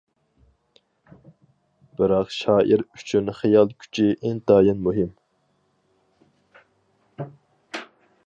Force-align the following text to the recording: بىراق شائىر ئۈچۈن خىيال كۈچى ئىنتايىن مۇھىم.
بىراق 1.99 2.31
شائىر 2.37 2.83
ئۈچۈن 2.85 3.29
خىيال 3.41 3.69
كۈچى 3.83 4.07
ئىنتايىن 4.31 4.81
مۇھىم. 4.87 5.13